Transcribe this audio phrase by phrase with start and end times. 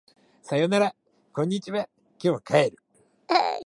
[0.41, 0.95] さよなら
[1.31, 1.87] こんにちは
[2.19, 2.77] 今日帰る